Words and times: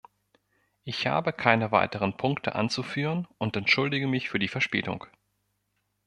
Ich 0.83 1.05
habe 1.05 1.31
keine 1.31 1.71
weiteren 1.71 2.17
Punkte 2.17 2.55
anzuführen 2.55 3.27
und 3.37 3.55
entschuldige 3.55 4.07
mich 4.07 4.31
für 4.31 4.39
die 4.39 4.47
Verspätung. 4.47 5.05